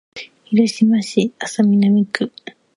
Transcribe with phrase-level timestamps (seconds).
[0.45, 2.31] 広島市安佐南区